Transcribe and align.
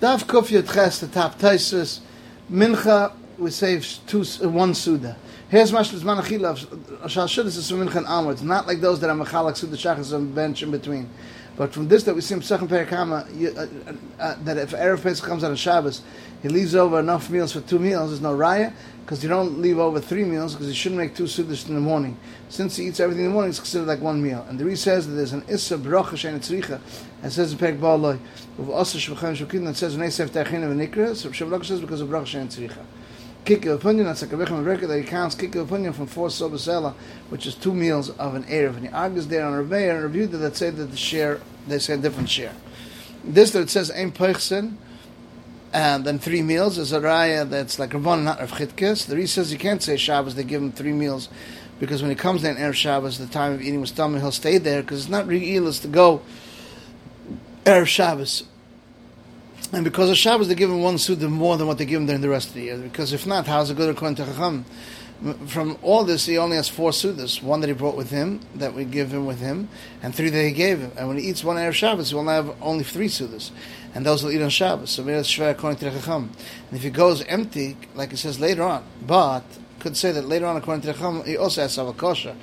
Daf 0.00 0.24
Kuf 0.24 0.48
Yud 0.48 0.72
Ches, 0.72 1.00
the 1.00 1.08
top 1.08 1.38
Taisus. 1.38 2.00
Mincha, 2.50 3.12
we 3.36 3.50
save 3.50 3.86
two, 4.06 4.24
uh, 4.42 4.48
one 4.48 4.72
Suda. 4.72 5.14
Here's 5.50 5.72
Mashal 5.72 6.00
Zman 6.00 6.22
Achila, 6.22 6.56
Shal 7.06 7.26
Shudas 7.26 7.58
is 7.58 7.68
from 7.68 7.86
Mincha 7.86 7.96
and 7.96 8.06
onwards. 8.06 8.42
Not 8.42 8.66
like 8.66 8.80
those 8.80 8.98
that 9.00 9.10
are 9.10 9.16
Mechalak 9.16 9.58
Suda 9.58 9.76
Shachas 9.76 10.14
and 10.14 10.34
bench 10.34 10.62
in 10.62 10.70
between. 10.70 11.10
But 11.60 11.74
from 11.74 11.88
this 11.88 12.04
that 12.04 12.14
we 12.14 12.22
see 12.22 12.32
in 12.32 12.40
Pesachim 12.40 12.68
Perikama, 12.68 13.20
uh, 13.20 13.60
uh, 13.60 13.92
uh, 14.18 14.34
that 14.44 14.56
if 14.56 14.70
Erev 14.70 15.02
Pesach 15.02 15.22
comes 15.22 15.44
out 15.44 15.50
of 15.50 15.58
Shabbos, 15.58 16.00
he 16.40 16.48
leaves 16.48 16.74
over 16.74 16.98
enough 16.98 17.28
meals 17.28 17.52
for 17.52 17.60
two 17.60 17.78
meals, 17.78 18.08
there's 18.08 18.22
no 18.22 18.34
raya, 18.34 18.72
because 19.02 19.22
you 19.22 19.28
don't 19.28 19.60
leave 19.60 19.78
over 19.78 20.00
three 20.00 20.24
meals, 20.24 20.54
because 20.54 20.68
you 20.68 20.74
shouldn't 20.74 20.98
make 20.98 21.14
two 21.14 21.24
sudas 21.24 21.68
in 21.68 21.74
the 21.74 21.80
morning. 21.82 22.16
Since 22.48 22.76
he 22.76 22.86
eats 22.86 22.98
everything 22.98 23.26
in 23.26 23.30
the 23.32 23.34
morning, 23.34 23.50
it's 23.50 23.58
considered 23.58 23.88
like 23.88 24.00
one 24.00 24.22
meal. 24.22 24.46
And 24.48 24.58
the 24.58 24.64
Ri 24.64 24.74
says 24.74 25.06
that 25.06 25.12
there's 25.12 25.34
an 25.34 25.44
Issa 25.48 25.76
Bracha 25.76 26.12
Shein 26.12 26.38
Tzricha, 26.38 26.80
and 27.22 27.30
says 27.30 27.52
in 27.52 27.58
Perik 27.58 27.78
Ba'aloi, 27.78 28.18
of 28.58 28.70
Asa 28.70 28.96
Shvachan 28.96 29.36
Shukin, 29.36 29.66
that 29.66 29.76
says, 29.76 29.98
V'nei 29.98 30.10
Sef 30.10 30.32
Ta'achin 30.32 30.62
V'nikra, 30.62 31.14
so 31.14 31.28
Shavlaka 31.28 31.66
says 31.66 31.82
because 31.82 32.00
of 32.00 32.08
Bracha 32.08 32.40
Shein 32.40 32.46
Tzricha. 32.46 32.86
Kikil 33.44 33.74
opinion, 33.74 34.06
that's 34.06 34.22
like 34.22 34.32
a 34.32 34.36
Rechem 34.36 34.64
record 34.64 34.88
that 34.88 34.98
he 34.98 35.04
counts 35.04 35.34
Kikil 35.34 35.62
opinion 35.62 35.92
from 35.92 36.06
four 36.06 36.28
sobasela, 36.28 36.94
which 37.30 37.46
is 37.46 37.54
two 37.54 37.74
meals 37.74 38.10
of 38.10 38.34
an 38.34 38.44
Erev. 38.44 38.76
And 38.76 38.86
he 38.86 38.92
argues 38.92 39.26
there 39.26 39.44
on 39.44 39.54
Rebbe 39.54 39.90
and 39.90 40.02
reviewed 40.02 40.32
that 40.32 40.56
say 40.56 40.70
that 40.70 40.84
the 40.84 40.96
share, 40.96 41.40
they 41.66 41.78
say 41.78 41.94
a 41.94 41.96
different 41.96 42.28
share. 42.28 42.52
This 43.24 43.50
that 43.52 43.60
it 43.60 43.70
says 43.70 43.90
Ein 43.90 44.12
Peichsen, 44.12 44.76
and 45.72 46.04
then 46.04 46.18
three 46.18 46.42
meals 46.42 46.78
is 46.78 46.92
a 46.92 47.00
raya 47.00 47.48
that's 47.48 47.78
like 47.78 47.90
Rabban, 47.90 48.24
not 48.24 48.40
Rav 48.40 48.52
Chitkes. 48.52 49.06
The 49.06 49.16
Ri 49.16 49.26
says 49.26 49.52
you 49.52 49.58
can't 49.58 49.82
say 49.82 49.96
Shabbos, 49.96 50.34
they 50.34 50.44
give 50.44 50.62
him 50.62 50.72
three 50.72 50.92
meals, 50.92 51.28
because 51.78 52.02
when 52.02 52.10
he 52.10 52.16
comes 52.16 52.44
in 52.44 52.56
Erev 52.56 52.74
Shabbos, 52.74 53.18
the 53.18 53.26
time 53.26 53.52
of 53.52 53.62
eating 53.62 53.80
with 53.80 53.90
stomach, 53.90 54.20
he'll 54.20 54.32
stay 54.32 54.58
there, 54.58 54.82
because 54.82 55.00
it's 55.00 55.10
not 55.10 55.26
real 55.26 55.72
to 55.72 55.88
go 55.88 56.22
Erev 57.64 57.86
Shabbos. 57.86 58.44
And 59.72 59.84
because 59.84 60.10
of 60.10 60.16
Shabbos, 60.16 60.48
they 60.48 60.56
give 60.56 60.70
him 60.70 60.82
one 60.82 60.98
suda 60.98 61.28
more 61.28 61.56
than 61.56 61.68
what 61.68 61.78
they 61.78 61.84
give 61.84 62.00
him 62.00 62.06
during 62.06 62.22
the 62.22 62.28
rest 62.28 62.48
of 62.48 62.54
the 62.54 62.62
year. 62.62 62.76
Because 62.76 63.12
if 63.12 63.24
not, 63.24 63.46
how's 63.46 63.70
it 63.70 63.76
good 63.76 63.88
according 63.88 64.16
to 64.16 64.24
Chacham? 64.24 64.64
From 65.46 65.78
all 65.82 66.02
this, 66.02 66.26
he 66.26 66.38
only 66.38 66.56
has 66.56 66.68
four 66.68 66.90
sudas. 66.90 67.42
One 67.42 67.60
that 67.60 67.68
he 67.68 67.74
brought 67.74 67.96
with 67.96 68.10
him, 68.10 68.40
that 68.56 68.74
we 68.74 68.84
give 68.84 69.12
him 69.12 69.26
with 69.26 69.38
him, 69.38 69.68
and 70.02 70.14
three 70.14 70.30
that 70.30 70.42
he 70.42 70.50
gave 70.50 70.80
him. 70.80 70.92
And 70.96 71.06
when 71.06 71.18
he 71.18 71.28
eats 71.28 71.44
one 71.44 71.56
Erev 71.56 71.74
Shabbos, 71.74 72.08
he 72.08 72.16
will 72.16 72.26
have 72.26 72.56
only 72.60 72.82
three 72.82 73.08
sudas. 73.08 73.50
And 73.94 74.04
those 74.04 74.24
will 74.24 74.32
eat 74.32 74.42
on 74.42 74.50
Shabbos. 74.50 74.90
So 74.90 75.02
that's 75.02 75.28
shver 75.28 75.50
according 75.50 75.78
to 75.80 75.90
Chacham. 75.90 76.30
And 76.68 76.76
if 76.76 76.82
he 76.82 76.90
goes 76.90 77.22
empty, 77.24 77.76
like 77.94 78.12
it 78.12 78.16
says 78.16 78.40
later 78.40 78.62
on, 78.62 78.84
but 79.06 79.44
could 79.78 79.96
say 79.96 80.10
that 80.12 80.26
later 80.26 80.46
on, 80.46 80.56
according 80.56 80.82
to 80.82 80.92
Chacham, 80.92 81.24
he 81.24 81.36
also 81.36 81.62
has 81.62 81.76
Savakosha. 81.76 82.34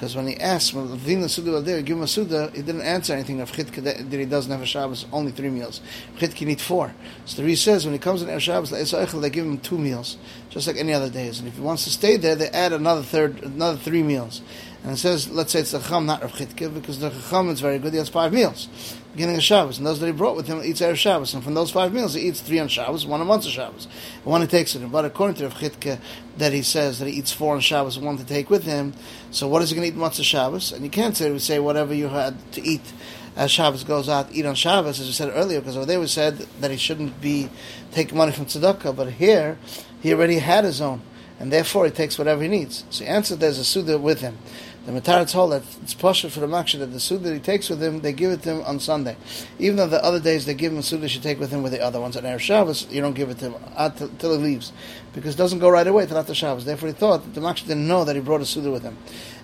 Because 0.00 0.16
when 0.16 0.28
he 0.28 0.36
asked, 0.38 0.72
well, 0.72 0.86
Vina 0.86 1.28
Suda 1.28 1.60
there, 1.60 1.82
give 1.82 1.98
him 1.98 2.02
a 2.04 2.06
Suda, 2.06 2.50
he 2.54 2.62
didn't 2.62 2.80
answer 2.80 3.12
anything 3.12 3.42
of 3.42 3.52
Chidka 3.52 3.82
that 3.82 4.10
he 4.10 4.24
doesn't 4.24 4.50
have 4.50 4.62
a 4.62 4.64
Shabbos, 4.64 5.04
only 5.12 5.30
three 5.30 5.50
meals. 5.50 5.82
Chit 6.18 6.34
can 6.34 6.48
eat 6.48 6.62
four. 6.62 6.94
So 7.26 7.42
the 7.42 7.46
Ri 7.46 7.54
says, 7.54 7.84
when 7.84 7.92
he 7.92 7.98
comes 7.98 8.22
in 8.22 8.28
Erev 8.28 8.40
Shabbos, 8.40 8.70
they 8.70 9.28
give 9.28 9.44
him 9.44 9.58
two 9.58 9.76
meals, 9.76 10.16
just 10.48 10.66
like 10.66 10.78
any 10.78 10.94
other 10.94 11.10
days. 11.10 11.38
And 11.38 11.48
if 11.48 11.56
he 11.56 11.60
wants 11.60 11.84
to 11.84 11.90
stay 11.90 12.16
there, 12.16 12.34
they 12.34 12.48
add 12.48 12.72
another 12.72 13.02
third, 13.02 13.42
another 13.42 13.76
three 13.76 14.02
meals. 14.02 14.40
And 14.82 14.92
it 14.92 14.96
says, 14.96 15.28
let's 15.28 15.52
say 15.52 15.60
it's 15.60 15.72
the 15.72 15.78
Chacham, 15.78 16.06
not 16.06 16.22
Rav 16.22 16.32
Chidka, 16.32 16.72
because 16.72 17.00
the 17.00 17.10
Chacham 17.10 17.50
is 17.50 17.60
very 17.60 17.78
good, 17.78 17.92
he 17.92 17.98
has 17.98 18.08
five 18.08 18.32
meals 18.32 18.68
beginning 19.12 19.36
of 19.36 19.42
Shabbos, 19.42 19.78
and 19.78 19.86
those 19.86 19.98
that 19.98 20.06
he 20.06 20.12
brought 20.12 20.36
with 20.36 20.46
him 20.46 20.62
eats 20.62 20.80
Erev 20.80 20.94
Shabbos, 20.94 21.34
and 21.34 21.42
from 21.42 21.54
those 21.54 21.70
five 21.70 21.92
meals 21.92 22.14
he 22.14 22.28
eats 22.28 22.40
three 22.40 22.60
on 22.60 22.68
Shabbos, 22.68 23.04
one 23.04 23.20
on 23.20 23.26
Motzei 23.26 23.50
Shabbos, 23.50 23.88
and 24.16 24.24
one 24.24 24.40
he 24.40 24.46
takes 24.46 24.74
with 24.74 24.84
him. 24.84 24.90
But 24.90 25.04
according 25.04 25.36
to 25.36 25.44
Rav 25.44 25.54
Chidka, 25.54 25.98
that 26.38 26.52
he 26.52 26.62
says 26.62 27.00
that 27.00 27.08
he 27.08 27.14
eats 27.14 27.32
four 27.32 27.54
on 27.54 27.60
Shabbos 27.60 27.96
and 27.96 28.06
one 28.06 28.18
to 28.18 28.24
take 28.24 28.50
with 28.50 28.64
him, 28.64 28.92
so 29.32 29.48
what 29.48 29.62
is 29.62 29.70
he 29.70 29.76
going 29.76 29.90
to 29.90 29.96
eat 29.96 30.00
Motzei 30.00 30.22
Shabbos? 30.22 30.72
And 30.72 30.84
you 30.84 30.90
can't 30.90 31.16
say, 31.16 31.30
we 31.30 31.40
say 31.40 31.58
whatever 31.58 31.92
you 31.92 32.08
had 32.08 32.52
to 32.52 32.62
eat 32.62 32.92
as 33.36 33.50
Shabbos 33.50 33.84
goes 33.84 34.08
out, 34.08 34.28
eat 34.32 34.46
on 34.46 34.54
Shabbos, 34.54 35.00
as 35.00 35.06
we 35.06 35.12
said 35.12 35.32
earlier, 35.34 35.60
because 35.60 35.76
over 35.76 35.86
there 35.86 36.00
we 36.00 36.06
said 36.06 36.38
that 36.60 36.70
he 36.70 36.76
shouldn't 36.76 37.20
be 37.20 37.48
taking 37.90 38.16
money 38.16 38.32
from 38.32 38.46
tzedakah, 38.46 38.94
but 38.94 39.12
here 39.12 39.58
he 40.00 40.12
already 40.12 40.38
had 40.38 40.64
his 40.64 40.80
own, 40.80 41.02
and 41.40 41.52
therefore 41.52 41.84
he 41.84 41.90
takes 41.90 42.16
whatever 42.16 42.42
he 42.42 42.48
needs. 42.48 42.84
So 42.90 43.04
he 43.04 43.10
answered 43.10 43.40
there's 43.40 43.58
a 43.58 43.64
Suda 43.64 43.98
with 43.98 44.20
him. 44.20 44.38
The 44.86 44.92
Matar 44.92 45.30
told 45.30 45.52
that 45.52 45.62
it's 45.82 45.92
pasha 45.92 46.30
for 46.30 46.40
the 46.40 46.46
Maksha 46.46 46.78
that 46.78 46.86
the 46.86 47.00
Suda 47.00 47.24
that 47.24 47.34
he 47.34 47.40
takes 47.40 47.68
with 47.68 47.82
him, 47.82 48.00
they 48.00 48.14
give 48.14 48.30
it 48.30 48.42
to 48.44 48.54
him 48.54 48.64
on 48.64 48.80
Sunday. 48.80 49.14
Even 49.58 49.76
though 49.76 49.86
the 49.86 50.02
other 50.02 50.18
days 50.18 50.46
they 50.46 50.54
give 50.54 50.72
him 50.72 50.78
a 50.78 50.82
Suda 50.82 51.06
should 51.06 51.22
take 51.22 51.38
with 51.38 51.50
him 51.50 51.62
with 51.62 51.72
the 51.72 51.82
other 51.82 52.00
ones. 52.00 52.16
On 52.16 52.22
Erev 52.22 52.38
Shabbos, 52.38 52.86
you 52.90 53.02
don't 53.02 53.12
give 53.12 53.28
it 53.28 53.38
to 53.40 53.50
him 53.50 53.54
until 53.76 54.38
he 54.38 54.42
leaves. 54.42 54.72
Because 55.12 55.34
it 55.34 55.38
doesn't 55.38 55.58
go 55.58 55.68
right 55.68 55.86
away 55.86 56.06
till 56.06 56.16
after 56.16 56.34
Shabbos. 56.34 56.64
Therefore 56.64 56.88
he 56.88 56.94
thought 56.94 57.22
that 57.24 57.34
the 57.34 57.42
Maksha 57.42 57.66
didn't 57.66 57.86
know 57.86 58.04
that 58.04 58.16
he 58.16 58.22
brought 58.22 58.40
a 58.40 58.46
Suda 58.46 58.70
with 58.70 58.82
him. 58.82 58.96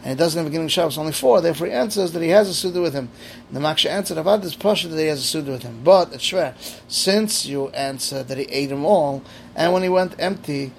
And 0.02 0.10
he 0.10 0.14
doesn't 0.14 0.38
have 0.38 0.46
a 0.46 0.48
beginning 0.48 0.66
of 0.66 0.72
Shabbos, 0.72 0.96
only 0.96 1.12
four. 1.12 1.42
Therefore 1.42 1.66
he 1.66 1.72
answers 1.74 2.12
that 2.12 2.22
he 2.22 2.30
has 2.30 2.48
a 2.48 2.54
Suda 2.54 2.80
with 2.80 2.94
him. 2.94 3.10
And 3.48 3.56
the 3.56 3.60
Maksha 3.60 3.90
answered 3.90 4.16
about 4.16 4.40
this 4.40 4.56
pasha 4.56 4.88
that 4.88 4.98
he 4.98 5.08
has 5.08 5.20
a 5.20 5.24
Suda 5.24 5.50
with 5.50 5.64
him. 5.64 5.82
But 5.84 6.14
it's 6.14 6.24
shver, 6.24 6.54
since 6.88 7.44
you 7.44 7.68
answer 7.68 8.22
that 8.22 8.38
he 8.38 8.44
ate 8.44 8.70
them 8.70 8.86
all, 8.86 9.22
and 9.54 9.74
when 9.74 9.82
he 9.82 9.90
went 9.90 10.14
empty, 10.18 10.72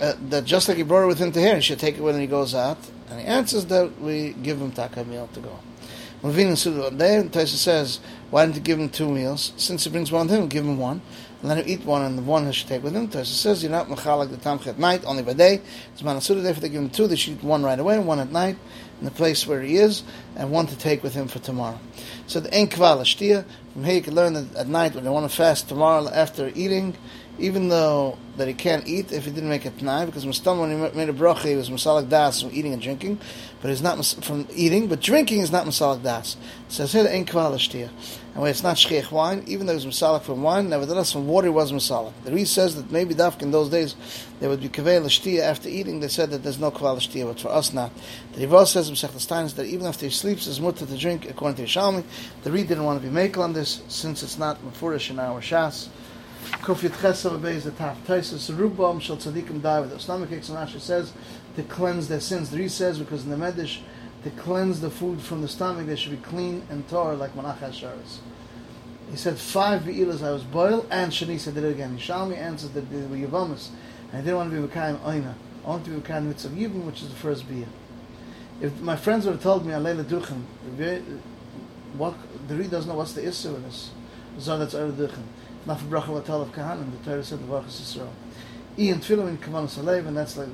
uh, 0.00 0.14
that 0.28 0.44
just 0.44 0.68
like 0.68 0.76
he 0.76 0.82
brought 0.82 1.04
it 1.04 1.06
with 1.06 1.18
him 1.18 1.32
to 1.32 1.40
here, 1.40 1.56
he 1.56 1.60
should 1.60 1.78
take 1.78 1.96
it 1.96 2.02
when 2.02 2.18
he 2.18 2.26
goes 2.26 2.54
out. 2.54 2.78
And 3.10 3.20
he 3.20 3.26
answers 3.26 3.66
that 3.66 4.00
we 4.00 4.34
give 4.42 4.60
him 4.60 4.72
taka 4.72 5.04
meal 5.04 5.28
to 5.34 5.40
go. 5.40 5.58
Levine 6.22 6.48
and 6.48 6.98
there, 6.98 7.22
Taisa 7.22 7.56
says, 7.56 8.00
why 8.30 8.44
didn't 8.44 8.56
you 8.56 8.62
give 8.62 8.78
him 8.80 8.88
two 8.88 9.08
meals? 9.08 9.52
Since 9.56 9.84
he 9.84 9.90
brings 9.90 10.10
one 10.10 10.26
with 10.26 10.36
him, 10.36 10.48
give 10.48 10.64
him 10.64 10.76
one. 10.76 11.00
And 11.40 11.48
let 11.48 11.58
him 11.58 11.68
eat 11.68 11.84
one, 11.84 12.02
and 12.02 12.18
the 12.18 12.22
one 12.22 12.44
he 12.46 12.52
should 12.52 12.66
take 12.66 12.82
with 12.82 12.92
him. 12.92 13.06
Taisa 13.06 13.26
says, 13.26 13.62
you're 13.62 13.70
not 13.70 13.86
mechalak 13.86 14.30
the 14.30 14.36
tamch 14.36 14.66
at 14.66 14.80
night, 14.80 15.04
only 15.06 15.22
by 15.22 15.32
day. 15.32 15.60
It's 15.92 16.02
manasuda, 16.02 16.42
therefore 16.42 16.62
they 16.62 16.68
give 16.68 16.82
him 16.82 16.90
two, 16.90 17.06
they 17.06 17.14
should 17.14 17.34
eat 17.34 17.44
one 17.44 17.62
right 17.62 17.78
away, 17.78 18.00
one 18.00 18.18
at 18.18 18.32
night, 18.32 18.56
in 18.98 19.04
the 19.04 19.12
place 19.12 19.46
where 19.46 19.62
he 19.62 19.76
is, 19.76 20.02
and 20.34 20.50
one 20.50 20.66
to 20.66 20.76
take 20.76 21.04
with 21.04 21.14
him 21.14 21.28
for 21.28 21.38
tomorrow. 21.38 21.78
So 22.26 22.40
the 22.40 22.52
ein 22.52 22.66
kval 22.66 23.44
from 23.72 23.84
here 23.84 23.94
you 23.94 24.02
can 24.02 24.16
learn 24.16 24.32
that 24.32 24.56
at 24.56 24.66
night, 24.66 24.96
when 24.96 25.04
they 25.04 25.10
want 25.10 25.30
to 25.30 25.36
fast 25.36 25.68
tomorrow 25.68 26.08
after 26.08 26.50
eating, 26.56 26.96
even 27.38 27.68
though 27.68 28.18
that 28.36 28.48
he 28.48 28.54
can't 28.54 28.86
eat 28.86 29.12
if 29.12 29.24
he 29.24 29.30
didn't 29.30 29.48
make 29.48 29.64
a 29.64 29.70
tnai, 29.70 30.06
because 30.06 30.24
Mustam 30.24 30.60
when 30.60 30.70
he 30.70 30.96
made 30.96 31.08
a 31.08 31.12
bracha, 31.12 31.44
he 31.44 31.56
was 31.56 31.70
masalik 31.70 32.08
das 32.08 32.42
from 32.42 32.50
eating 32.52 32.72
and 32.72 32.82
drinking, 32.82 33.18
but 33.60 33.68
he's 33.68 33.82
not 33.82 34.04
from 34.22 34.46
eating, 34.54 34.86
but 34.86 35.00
drinking 35.00 35.40
is 35.40 35.50
not 35.50 35.66
masalik 35.66 36.02
das. 36.02 36.36
It 36.68 36.72
says 36.72 36.92
here 36.92 37.06
ain't 37.08 37.28
kvalashtia. 37.28 37.90
And 38.34 38.42
when 38.42 38.50
it's 38.50 38.62
not 38.62 38.76
shchiach 38.76 39.10
wine, 39.10 39.42
even 39.46 39.66
though 39.66 39.72
it 39.72 39.84
was 39.84 39.86
masalik 39.86 40.22
from 40.22 40.42
wine, 40.42 40.68
nevertheless 40.68 41.12
from 41.12 41.26
water 41.26 41.48
it 41.48 41.50
was 41.50 41.72
masalik. 41.72 42.12
The 42.24 42.32
Reese 42.32 42.50
says 42.50 42.76
that 42.76 42.90
maybe 42.90 43.14
dafk 43.14 43.42
in 43.42 43.50
those 43.50 43.68
days 43.68 43.96
there 44.40 44.48
would 44.48 44.60
be 44.60 44.68
kaveh 44.68 45.02
lashtia 45.02 45.40
after 45.40 45.68
eating. 45.68 46.00
They 46.00 46.08
said 46.08 46.30
that 46.30 46.42
there's 46.42 46.60
no 46.60 46.70
kvalashtia, 46.70 47.26
but 47.26 47.40
for 47.40 47.48
us 47.48 47.72
not. 47.72 47.92
The 48.34 48.46
Rival 48.46 48.66
says 48.66 48.88
in 48.88 48.94
Masechtas 48.94 49.54
that 49.54 49.66
even 49.66 49.86
after 49.86 50.06
he 50.06 50.12
sleeps, 50.12 50.46
it's 50.46 50.60
mutter 50.60 50.86
to 50.86 50.96
drink 50.96 51.28
according 51.28 51.56
to 51.56 51.64
Yerushalmi. 51.64 52.04
The 52.42 52.52
Reed 52.52 52.68
didn't 52.68 52.84
want 52.84 53.02
to 53.02 53.08
be 53.08 53.12
makel 53.12 53.38
on 53.38 53.52
this 53.52 53.82
since 53.88 54.22
it's 54.22 54.38
not 54.38 54.62
mafurish 54.62 55.10
in 55.10 55.18
our 55.18 55.40
shas. 55.40 55.88
Kofit 56.68 56.90
Chesav 56.90 57.40
Beis 57.40 57.64
the 57.64 57.70
Taf 57.70 57.96
Taisus 58.06 58.50
Rubam 58.54 59.00
Shal 59.00 59.16
Tzadikim 59.16 60.32
aches 60.32 60.48
and 60.48 60.58
Rashi 60.58 60.80
says 60.80 61.12
to 61.56 61.62
cleanse 61.62 62.08
their 62.08 62.20
sins. 62.20 62.50
The 62.50 62.58
Ri 62.58 62.68
says 62.68 62.98
because 62.98 63.24
in 63.24 63.30
the 63.30 63.36
Medish 63.36 63.80
to 64.24 64.30
cleanse 64.30 64.80
the 64.80 64.90
food 64.90 65.20
from 65.20 65.42
the 65.42 65.48
stomach 65.48 65.86
they 65.86 65.96
should 65.96 66.10
be 66.10 66.28
clean 66.28 66.66
and 66.68 66.88
tar 66.88 67.14
like 67.14 67.34
Manach 67.34 67.58
Hasharis. 67.58 68.18
He 69.10 69.16
said 69.16 69.38
five 69.38 69.82
ve'ilas 69.82 70.22
I 70.22 70.30
was 70.30 70.44
boiled 70.44 70.86
and 70.90 71.10
Shanisa 71.10 71.54
did 71.54 71.64
it 71.64 71.72
again. 71.72 71.98
Yerushalmi 71.98 72.36
answered 72.36 72.74
that 72.74 72.90
they 72.90 72.98
were 73.06 73.26
Yavamas 73.26 73.70
and 74.12 74.18
I 74.18 74.20
didn't 74.20 74.36
want 74.36 74.50
to 74.52 74.60
be 74.60 74.68
Mekayim 74.68 74.98
Oina. 75.00 75.34
I 75.64 75.68
want 75.68 75.84
to 75.86 75.90
be 75.90 76.00
Mekayim 76.00 76.24
Mitzvah 76.24 76.54
Yibim 76.54 76.84
which 76.84 77.02
is 77.02 77.08
the 77.08 77.16
first 77.16 77.48
Biyah. 77.48 77.66
If 78.60 78.80
my 78.80 78.96
friends 78.96 79.24
would 79.24 79.32
have 79.32 79.42
told 79.42 79.64
me 79.64 79.72
Alayla 79.72 80.04
Duchen, 80.04 80.42
what 81.96 82.14
the 82.46 82.56
Ri 82.56 82.68
doesn't 82.68 82.90
know 82.90 82.96
what's 82.96 83.12
the 83.12 83.26
issue 83.26 83.52
with 83.52 83.64
this. 83.64 83.90
So 84.38 84.58
that's 84.58 84.74
Duchen 84.74 85.24
not 85.66 85.80
for 85.80 85.86
bracha 85.86 86.22
vatal 86.22 86.42
of 86.42 86.52
kahanim. 86.52 86.90
The 87.02 87.10
Torah 87.10 87.24
said 87.24 87.40
the 87.40 87.44
bracha 87.44 87.66
Yisrael. 87.66 88.08
Ian 88.78 89.00
tefillah 89.00 89.28
in 89.28 89.38
kavanah 89.38 89.66
salev, 89.66 90.06
and 90.06 90.16
that's 90.16 90.36
like 90.36 90.48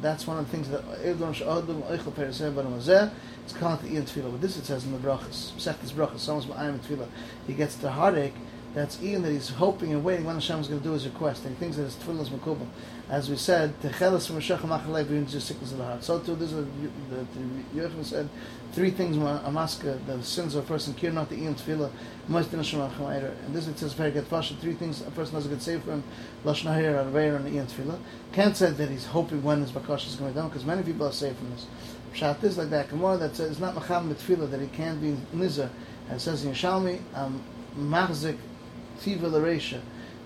that's 0.00 0.26
one 0.26 0.38
of 0.38 0.44
the 0.46 0.50
things 0.50 0.68
that 0.68 0.84
Evdon 1.02 1.34
Sha'adum 1.34 1.82
Eichel 1.90 2.12
Periseh 2.12 2.52
Baram 2.52 2.76
Azeh. 2.78 3.10
It's 3.44 3.52
called 3.52 3.80
the 3.82 3.92
Ian 3.92 4.04
tefillah. 4.04 4.32
But 4.32 4.40
this 4.40 4.56
it 4.56 4.64
says 4.64 4.84
in 4.84 4.92
the 4.92 4.98
brachas. 4.98 5.52
Sechtes 5.52 5.92
brachas. 5.92 6.20
Someone's 6.20 6.46
ba'ayim 6.46 6.78
tefillah. 6.78 7.08
He 7.46 7.54
gets 7.54 7.76
the 7.76 7.90
heartache. 7.90 8.34
That's 8.76 9.02
Ian 9.02 9.22
that 9.22 9.32
he's 9.32 9.48
hoping 9.48 9.94
and 9.94 10.04
waiting 10.04 10.26
when 10.26 10.34
Hashem 10.34 10.60
is 10.60 10.68
going 10.68 10.80
to 10.80 10.84
do 10.86 10.92
his 10.92 11.06
request. 11.06 11.46
And 11.46 11.56
he 11.56 11.58
thinks 11.58 11.78
that 11.78 11.84
his 11.84 11.94
tefillah 11.94 12.20
is 12.20 12.28
makubal. 12.28 12.66
As 13.08 13.30
we 13.30 13.36
said, 13.36 13.72
techelas 13.80 14.26
from 14.26 14.36
Rishach 14.36 14.58
Machalev 14.58 15.08
brings 15.08 15.32
the 15.32 15.40
sickness 15.40 15.72
of 15.72 15.78
the 15.78 15.84
heart. 15.84 16.04
So 16.04 16.18
too, 16.18 16.36
this 16.36 16.52
is 16.52 16.66
the 17.08 17.24
Yochanan 17.74 18.04
said 18.04 18.28
three 18.72 18.90
things. 18.90 19.16
Amaska, 19.16 19.98
the 20.06 20.22
sins 20.22 20.54
of 20.54 20.66
a 20.66 20.68
person, 20.68 20.92
kir 20.92 21.10
not 21.10 21.30
the 21.30 21.36
Ian 21.36 21.54
tefillah, 21.54 21.90
most 22.28 22.52
in 22.52 22.58
And 22.60 23.56
this 23.56 23.66
it 23.66 23.78
says 23.78 23.94
very 23.94 24.10
good 24.10 24.26
fashion. 24.26 24.58
Three 24.58 24.74
things 24.74 25.00
a 25.00 25.10
person 25.10 25.36
doesn't 25.36 25.50
get 25.50 25.62
saved 25.62 25.84
from 25.84 26.04
lashon 26.44 26.70
ha'ir, 26.74 27.02
arveir, 27.02 27.36
and 27.36 27.48
Ian 27.54 27.66
tefillah. 27.66 27.98
Can't 28.34 28.54
say 28.54 28.72
that 28.72 28.90
he's 28.90 29.06
hoping 29.06 29.42
when 29.42 29.62
his 29.62 29.72
bakash 29.72 30.06
is 30.06 30.16
going 30.16 30.34
down 30.34 30.50
because 30.50 30.66
many 30.66 30.82
people 30.82 31.06
are 31.06 31.12
saved 31.12 31.38
from 31.38 31.50
this. 31.52 31.64
Pshat 32.12 32.44
is 32.44 32.58
like 32.58 32.68
that. 32.68 32.90
Gemara 32.90 33.16
that 33.16 33.36
says 33.36 33.52
it's 33.52 33.58
not 33.58 33.74
macham 33.74 34.14
tefillah 34.14 34.50
that 34.50 34.60
he 34.60 34.66
can't 34.66 35.00
be 35.00 35.16
nizar. 35.34 35.70
And 36.08 36.18
it 36.18 36.20
says 36.20 36.44
in 36.44 36.52
Yerushalmi, 36.52 37.00
um, 37.14 37.42
machzik 37.78 38.36
tiva 39.02 39.30
l'reisha 39.30 39.80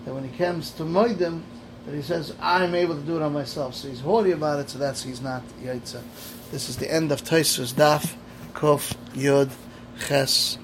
that 0.05 0.13
when 0.13 0.27
he 0.27 0.37
comes 0.37 0.71
to 0.71 0.83
moedim 0.83 1.41
that 1.85 1.95
he 1.95 2.01
says, 2.01 2.33
I'm 2.39 2.75
able 2.75 2.95
to 2.95 3.01
do 3.01 3.15
it 3.15 3.21
on 3.21 3.33
myself. 3.33 3.75
So 3.75 3.87
he's 3.87 4.01
haughty 4.01 4.31
about 4.31 4.59
it, 4.59 4.69
so 4.69 4.77
that's 4.77 5.03
he's 5.03 5.21
not 5.21 5.41
Yaitza. 5.63 6.01
This 6.51 6.69
is 6.69 6.77
the 6.77 6.91
end 6.91 7.11
of 7.11 7.23
Taisus 7.23 7.73
Daf, 7.73 8.13
Kof, 8.53 8.95
Yod, 9.15 9.49
Ches, 10.07 10.57